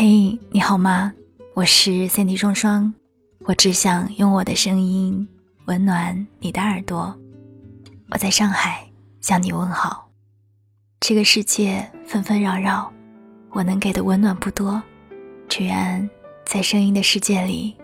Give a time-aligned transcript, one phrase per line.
[0.00, 1.12] 嘿，你好吗？
[1.54, 2.94] 我是三 D 双双，
[3.40, 5.28] 我只想用我的声音
[5.64, 7.12] 温暖你的耳朵。
[8.10, 8.88] 我在上海
[9.20, 10.08] 向你问好。
[11.00, 12.92] 这个世界纷纷扰扰，
[13.50, 14.80] 我能给的温暖不多，
[15.48, 16.08] 只愿
[16.46, 17.76] 在声音的世界里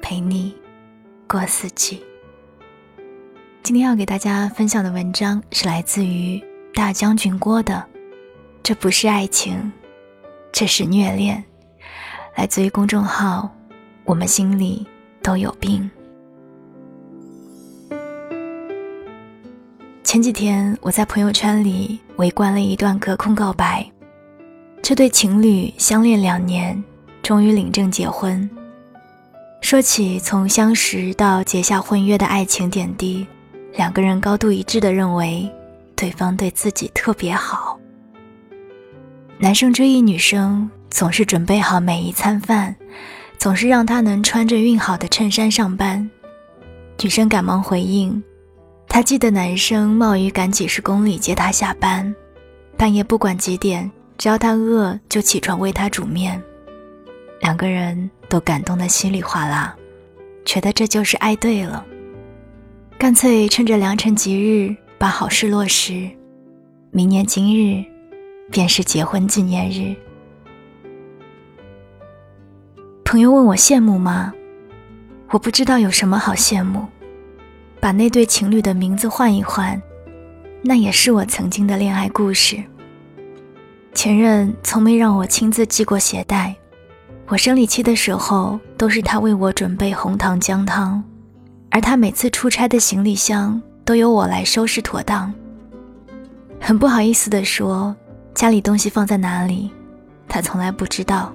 [0.00, 0.56] 陪你
[1.28, 2.02] 过四季。
[3.62, 6.42] 今天要给大家分享的文章是来自于
[6.72, 7.86] 大将军郭的，
[8.62, 9.70] 这不是爱情，
[10.50, 11.44] 这是虐恋。
[12.38, 13.52] 来自于公众号，
[14.04, 14.86] 我们心里
[15.24, 15.90] 都有病。
[20.04, 23.84] 前几天我在朋友圈里围观了一段隔空告白，
[24.80, 26.80] 这对情侣相恋两年，
[27.24, 28.48] 终于领证结婚。
[29.60, 33.26] 说起从相识到结下婚约的爱情点滴，
[33.72, 35.50] 两个人高度一致的认为，
[35.96, 37.76] 对方对自己特别好。
[39.38, 40.70] 男生追一女生。
[40.90, 42.74] 总是准备好每一餐饭，
[43.38, 46.08] 总是让他能穿着熨好的衬衫上班。
[47.00, 48.22] 女生赶忙回应，
[48.88, 52.12] 她记得男生冒雨赶几十公里接她下班，
[52.76, 56.42] 半夜不管几点，只要他饿就起床为她煮面。
[57.40, 59.76] 两个人都感动得稀里哗啦，
[60.44, 61.84] 觉得这就是爱对了。
[62.98, 66.10] 干脆趁着良辰吉日把好事落实，
[66.90, 67.84] 明年今日
[68.50, 69.94] 便是结婚纪念日。
[73.10, 74.34] 朋友问我羡慕吗？
[75.30, 76.84] 我不知道有什么好羡慕。
[77.80, 79.80] 把那对情侣的名字换一换，
[80.60, 82.62] 那也是我曾经的恋爱故事。
[83.94, 86.54] 前任从没让我亲自系过鞋带，
[87.28, 91.02] 我生理期的时候都是他为我准备红糖姜汤，
[91.70, 95.32] 而他每次出差的行李箱都由我来收拾妥当。
[96.60, 97.96] 很不好意思地说，
[98.34, 99.70] 家里东西放在哪里，
[100.28, 101.32] 他从来不知道。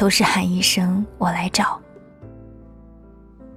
[0.00, 1.78] 都是喊一声“我来找”。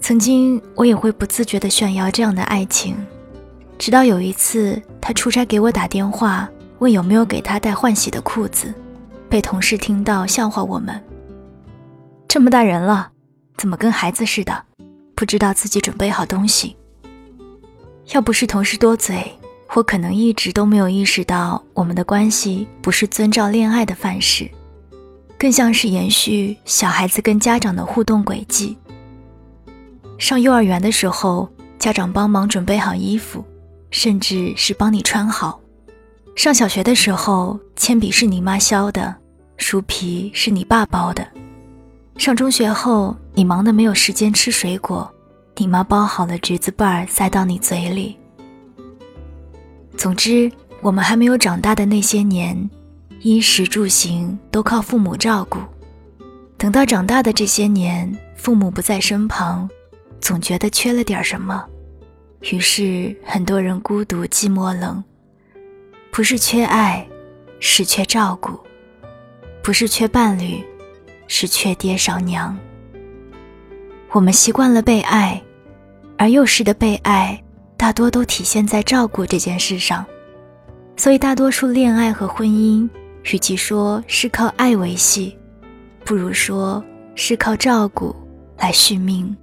[0.02, 2.98] 曾经我也会不自觉地炫耀这样的爱情，
[3.78, 8.74] 直到有一次他出差给我打电话，问有没有给他带换洗的裤子，
[9.30, 11.02] 被同事听到笑话我们。
[12.28, 13.10] 这么大人了，
[13.56, 14.66] 怎么跟孩子似的，
[15.16, 16.76] 不知道自己准备好东西？
[18.14, 19.32] 要不是同事多嘴，
[19.76, 24.52] 我可能一直都没有意识到我们的关系不是遵照恋爱的范式。
[25.44, 28.78] 更像是延续小孩子跟家长的互动轨迹。
[30.18, 33.44] 上幼儿园的时候，家长帮忙准备好衣服，
[33.92, 35.60] 甚至是帮你穿好；
[36.34, 39.14] 上小学的时候，铅笔是你妈削的，
[39.58, 41.26] 书皮是你爸包的；
[42.18, 45.14] 上中学后，你忙得没有时间吃水果，
[45.58, 48.18] 你妈包好了橘子瓣儿塞到你嘴里。
[49.98, 50.50] 总之，
[50.80, 52.70] 我们还没有长大的那些年。
[53.24, 55.58] 衣食住行都靠父母照顾，
[56.58, 59.70] 等到长大的这些年，父母不在身旁，
[60.20, 61.66] 总觉得缺了点什么，
[62.52, 65.02] 于是很多人孤独寂寞冷。
[66.12, 67.08] 不是缺爱，
[67.62, 68.52] 是缺照顾；
[69.64, 70.62] 不是缺伴侣，
[71.30, 72.54] 是缺爹少娘。
[74.12, 75.42] 我们习惯了被爱，
[76.18, 77.42] 而幼时的被爱
[77.78, 80.06] 大多都体现在照顾这件事上，
[80.98, 82.86] 所以大多数恋爱和婚姻。
[83.32, 85.38] 与其说是靠爱维系，
[86.04, 86.84] 不如说
[87.16, 88.16] 是靠照顾
[88.58, 89.36] 来续命。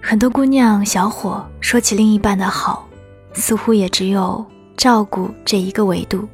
[0.00, 2.88] 很多姑娘小伙说起另一半的好，
[3.32, 4.44] 似乎也只有
[4.76, 6.28] 照顾这一个维度。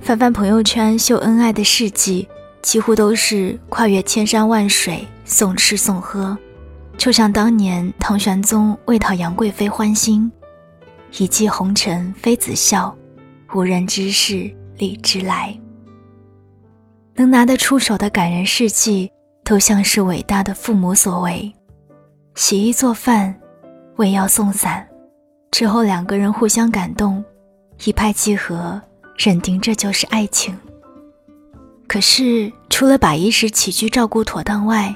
[0.00, 2.28] 翻翻朋友圈秀恩爱的事迹，
[2.60, 6.36] 几乎都是跨越千山万水送吃送喝，
[6.98, 10.30] 就像当年唐玄宗为讨杨贵妃欢心，
[11.16, 12.94] 一骑红尘妃子笑，
[13.54, 14.54] 无人知是。
[14.76, 15.56] 荔枝来，
[17.14, 19.10] 能拿得出手的感人事迹，
[19.44, 21.52] 都像是伟大的父母所为。
[22.34, 23.34] 洗衣做饭，
[23.96, 24.86] 喂药送伞，
[25.52, 27.24] 之后两个人互相感动，
[27.84, 28.80] 一拍即合，
[29.16, 30.58] 认定这就是爱情。
[31.86, 34.92] 可是，除了把衣食起居照顾妥当外，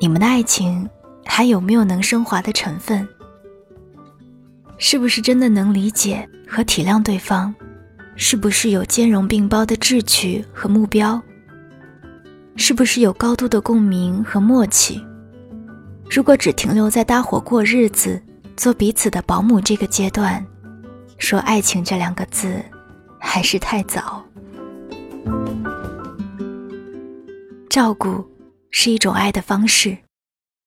[0.00, 0.86] 你们的爱情
[1.24, 3.08] 还有没有能升华的成分？
[4.76, 7.54] 是不是真的能理解和体谅对方？
[8.20, 11.22] 是不是有兼容并包的志趣和目标？
[12.56, 15.00] 是不是有高度的共鸣和默契？
[16.10, 18.20] 如果只停留在搭伙过日子、
[18.56, 20.44] 做彼此的保姆这个阶段，
[21.16, 22.60] 说爱情这两个字，
[23.20, 24.22] 还是太早。
[27.70, 28.26] 照顾
[28.72, 29.96] 是一种爱的方式，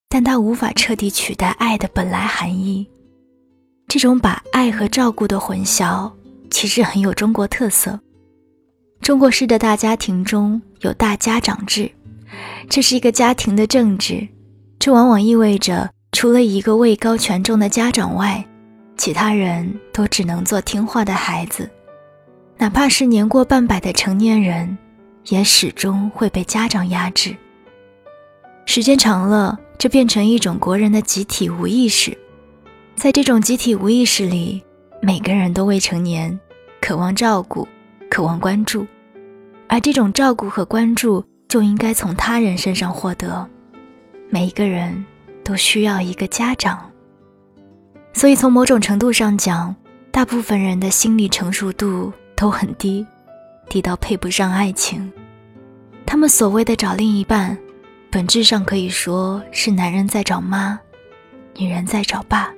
[0.08, 2.90] 但它无法彻底取代爱的本来含义。
[3.90, 6.10] 这种把爱和照顾的混淆。
[6.52, 8.00] 其实很有中国特色。
[9.02, 11.90] 中国式的大家庭中有大家长制，
[12.70, 14.28] 这是一个家庭的政治，
[14.78, 18.46] 这往往意味着除了一个位高权重的家长外，
[18.98, 21.68] 其他人都只能做听话的孩子，
[22.58, 24.78] 哪怕是年过半百的成年人，
[25.30, 27.36] 也始终会被家长压制。
[28.68, 32.16] 时间长了，这变成一种国人的集体无意识。
[32.96, 34.62] 在这种集体无意识里，
[35.04, 36.40] 每个人都未成年，
[36.80, 37.68] 渴望照顾，
[38.08, 38.86] 渴望关注，
[39.68, 43.48] 而这种照顾和关注就应该从他人身上获得。
[44.30, 45.04] 每一个人
[45.44, 46.88] 都需要一个家长。
[48.14, 49.76] 所以，从某种程度上讲，
[50.12, 53.04] 大部分人的心理成熟度都很低，
[53.70, 55.12] 低到配不上爱情。
[56.06, 57.58] 他们所谓的找另一半，
[58.12, 60.80] 本质上可以说是男人在找妈，
[61.58, 62.54] 女人在找爸。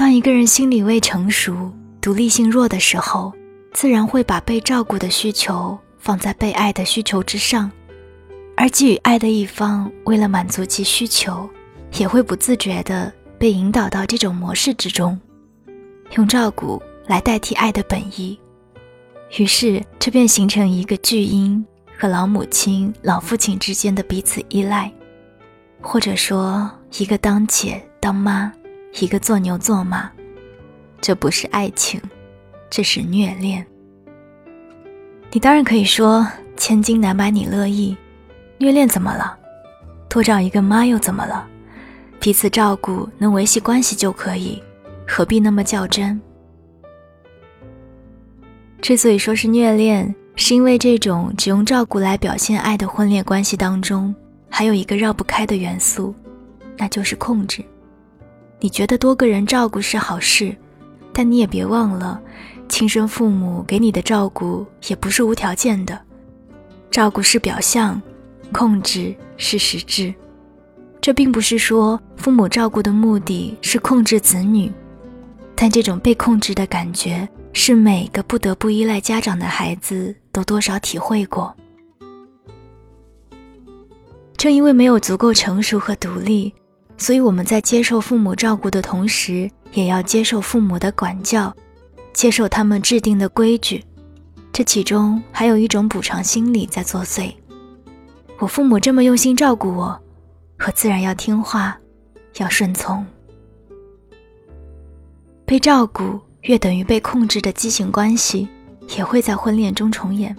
[0.00, 1.70] 当一个人心理未成熟、
[2.00, 3.30] 独立性弱的时候，
[3.74, 7.70] 自然会把被照顾的需求放在被爱的需求之上，
[8.56, 11.46] 而给予爱的一方为了满足其需求，
[11.98, 13.12] 也会不自觉地。
[13.38, 15.20] 被引导到这种模式之中，
[16.16, 18.38] 用照顾来代替爱的本意，
[19.36, 21.62] 于是这便形成一个巨婴
[21.94, 24.90] 和老母亲、老父亲之间的彼此依赖，
[25.82, 28.50] 或者说一个当姐当妈，
[28.98, 30.10] 一个做牛做马。
[31.00, 32.00] 这不是爱情，
[32.68, 33.66] 这是虐恋。
[35.32, 36.26] 你当然可以说
[36.56, 37.96] 千金难买你乐意，
[38.58, 39.38] 虐恋怎么了？
[40.08, 41.46] 多找一个妈又怎么了？
[42.18, 44.62] 彼此照顾能维系关系就可以，
[45.08, 46.20] 何必那么较真？
[48.82, 54.14] 之所以说是虐恋，是因为这种只用照顾来表现爱的婚恋关系当中，
[54.50, 56.14] 还有一个绕不开的元素，
[56.76, 57.64] 那就是控制。
[58.60, 60.54] 你觉得多个人照顾是好事，
[61.12, 62.20] 但你也别忘了，
[62.68, 65.98] 亲生父母给你的照顾也不是无条件的，
[66.90, 68.00] 照顾是表象，
[68.52, 70.14] 控制是实质。
[71.00, 74.70] 这并不是说父母照顾的目的是控制子女，
[75.54, 81.56] 但这种被控制的感觉是每个不得不依赖家长的孩子都多少体会过。
[84.36, 86.52] 正因为没有足够成熟和独立，
[87.00, 91.52] 所以我们在接受父母照顾的同时，也要接受父母的管教，
[92.12, 93.82] 接受他们制定的规矩。
[94.52, 97.32] 这其中还有一种补偿心理在作祟。
[98.38, 99.98] 我父母这么用心照顾我。
[100.58, 101.74] 我自然要听话，
[102.36, 103.04] 要顺从。
[105.46, 108.46] 被照顾越等于被控制的畸形关系，
[108.94, 110.36] 也会在婚恋中重演。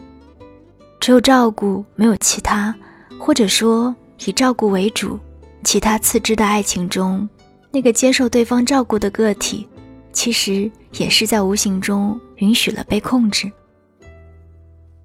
[1.00, 2.75] 只有照顾，没有其他，
[3.18, 3.96] 或者说
[4.28, 5.19] 以照顾为主，
[5.63, 7.28] 其他次之的爱情中，
[7.72, 9.68] 那个接受对方照顾的个体，
[10.12, 13.52] 其实也是在无形中允许了被控制。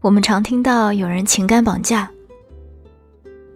[0.00, 2.10] 我们常听到有人情感绑架。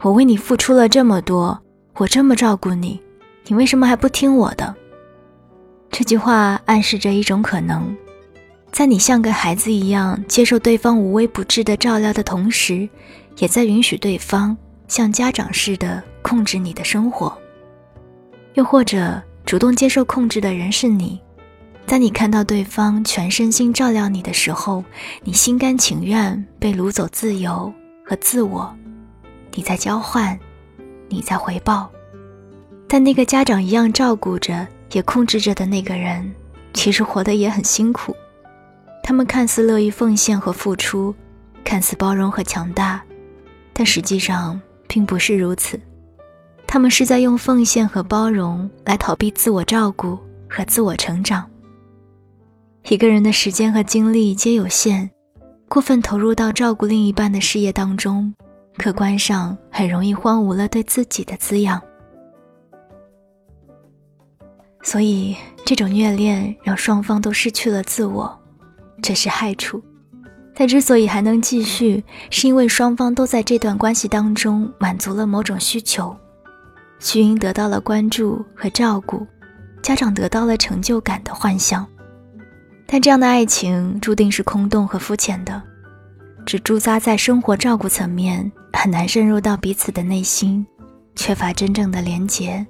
[0.03, 1.61] 我为你付出了这么多，
[1.97, 3.01] 我这么照顾你，
[3.47, 4.75] 你为什么还不听我的？
[5.91, 7.95] 这句话暗示着一种可能，
[8.73, 12.89] 在你像个孩子一样接受对方无微不至的照料的同时，
[13.39, 14.57] 也在允许对方
[14.91, 17.33] 像家长似的控制你的生活。
[18.55, 21.21] 又或者，主动接受控制的人是你，
[21.87, 24.85] 在你看到对方全身心照料你的时候，
[25.23, 27.73] 你心甘情愿被掳走自由
[28.05, 28.77] 和自我。
[29.55, 30.37] 你在交换，
[31.09, 31.89] 你在回报，
[32.89, 36.35] 但那个家长一样照顾着、也控制着的那个人，
[36.75, 38.15] 其实活得也很辛苦。
[39.05, 41.15] 他们看似乐于奉献和付出，
[41.63, 43.01] 看似包容和强大，
[43.73, 45.81] 但实际上并不是如此。
[46.67, 50.19] 他们是在用奉献和包容来逃避自我照顾
[50.49, 51.49] 和自我成长。
[52.89, 55.09] 一个人的时间和精力皆有限，
[55.69, 58.35] 过分投入到照顾另一半的事业当中。
[58.77, 61.81] 客观上很容易荒芜了对自己的滋养，
[64.83, 68.41] 所以这种虐恋让双方都失去了自我，
[69.03, 69.83] 这是害处。
[70.55, 76.15] 但之所以还能继续，是因为双方都在这段关系当中满足了某种需求：
[76.99, 79.27] 徐英得到了关注和照顾，
[79.83, 81.87] 家长得到了成就感的幻想。
[82.87, 85.63] 但这样的爱情注定是空洞和肤浅的。
[86.45, 90.67] 只驻扎在生活照顾层面，很难深入到彼此的内心，
[91.15, 92.67] 缺乏真正的连结，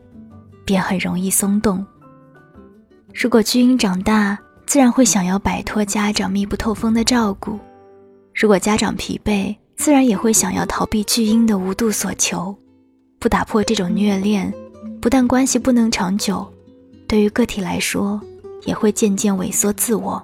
[0.67, 1.85] 便很容易松动。
[3.15, 7.59] 如果巨婴长大，自然会想要摆脱家长密不透风的照顾；
[8.35, 12.57] 如果家长疲惫，自然也会想要逃避巨婴的无度所求。
[13.19, 14.53] 不打破这种虐恋，
[15.01, 16.47] 不但关系不能长久，
[17.07, 18.21] 对于个体来说，
[18.65, 20.23] 也会渐渐萎缩自我。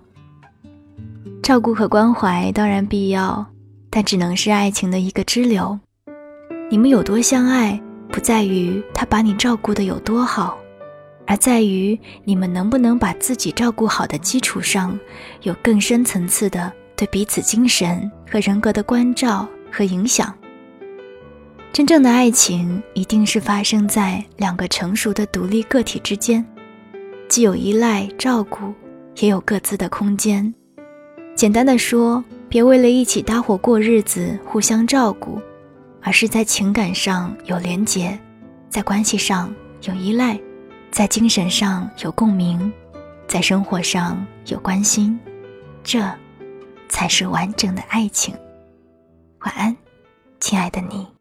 [1.42, 3.44] 照顾和关怀当然必要，
[3.90, 5.78] 但只能是爱情的一个支流。
[6.70, 10.58] 你们有多相爱，不在于他把你照顾的有多好，
[11.26, 14.98] 而在于你们能不能把自己照顾好的基础上，
[15.42, 20.34] 有更深层次的对彼此精神和人格的关照和影响。
[21.72, 26.44] 真正的爱情一定是发生在两个成熟的独立个体之间，
[27.28, 28.72] 既有依赖照顾，
[29.16, 30.52] 也有各自的空间。
[31.34, 32.24] 简单的说。
[32.48, 35.40] 别为了一起搭伙过日子互相照顾，
[36.00, 38.16] 而是在情感上有连结，
[38.70, 40.38] 在关系上有依赖，
[40.92, 42.72] 在精神上有共鸣，
[43.26, 45.18] 在生活上有关心，
[45.82, 46.00] 这
[46.88, 48.34] 才是完整的爱情。
[49.40, 49.76] 晚安，
[50.40, 51.15] 亲爱的你。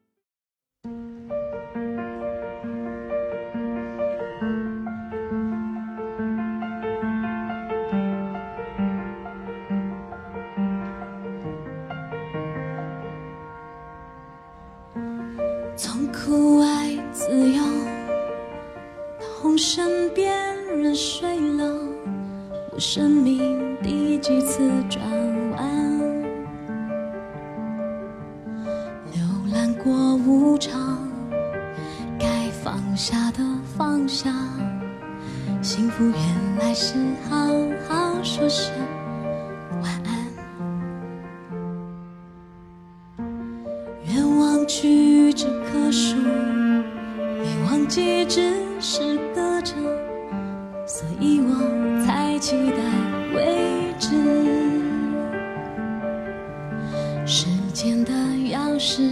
[35.76, 36.96] 幸福原来是
[37.30, 37.36] 好
[37.86, 38.72] 好说声
[39.82, 40.26] 晚安。
[44.06, 49.76] 愿望屈指可数没忘记只是歌唱
[50.88, 52.78] 所以我才期待
[53.36, 54.16] 未知。
[57.26, 59.12] 时间的钥匙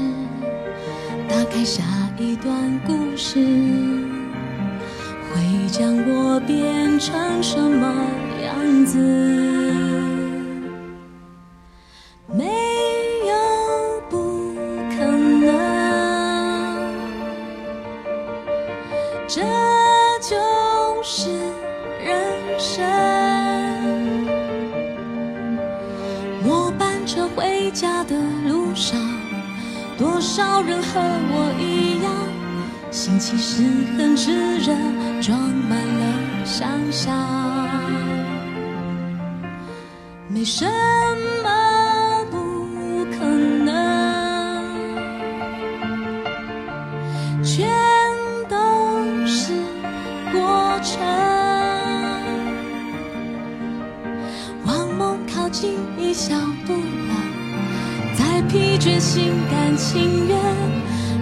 [1.28, 1.84] 打开下
[2.18, 3.63] 一段故事。
[6.54, 7.88] 变成什么
[8.44, 9.63] 样子？
[36.56, 37.12] 想象。
[40.28, 40.68] 没什
[41.44, 42.38] 么不
[43.06, 43.26] 可
[43.66, 43.74] 能，
[47.44, 47.68] 全
[48.48, 48.56] 都
[49.26, 49.52] 是
[50.32, 51.02] 过程。
[54.64, 56.36] 往梦靠近一小
[56.68, 56.74] 步。
[58.50, 60.38] 疲倦，心甘情愿，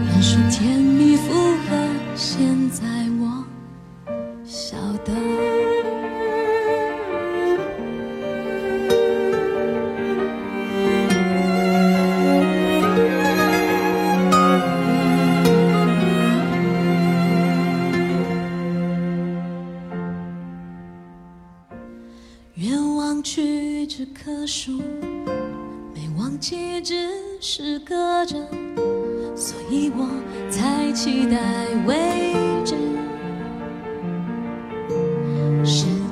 [0.06, 1.78] 认输，甜蜜符合。
[2.14, 2.84] 现在
[5.14, 5.71] 我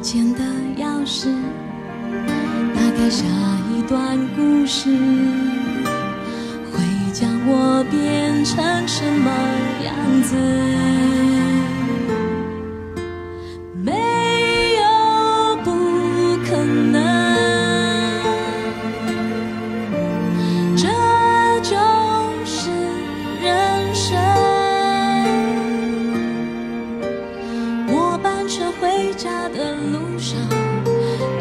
[0.02, 0.40] 前的
[0.78, 1.28] 钥匙，
[2.74, 3.26] 打开下
[3.70, 4.90] 一段故事，
[6.72, 6.80] 会
[7.12, 9.30] 将我变成什么
[9.84, 10.36] 样子？
[29.20, 30.40] 家的路上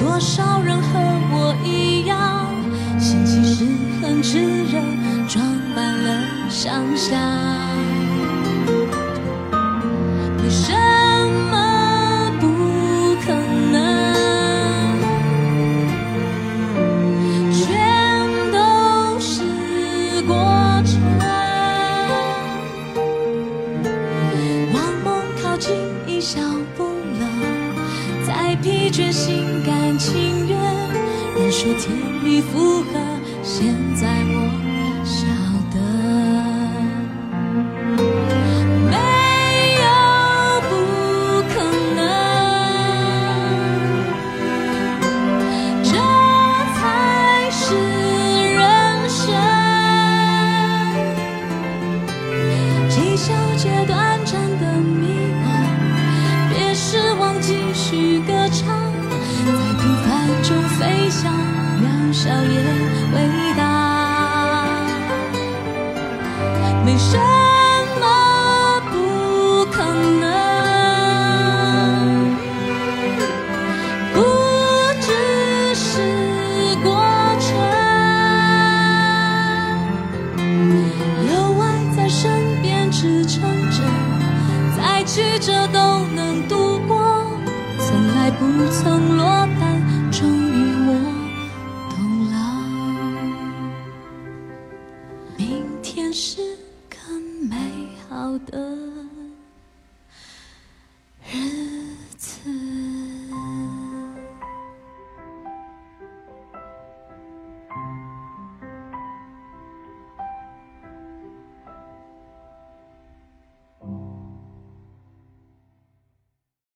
[0.00, 0.99] 多少人和
[1.30, 2.44] 我一样
[2.99, 3.64] 心情是
[4.02, 4.80] 很炙热
[5.28, 7.16] 装满了想象
[28.62, 30.59] 疲倦心甘情愿
[31.37, 32.99] 人说天蜜负合
[33.43, 34.48] 现在我
[61.11, 62.61] 想渺小也
[63.15, 63.69] 伟大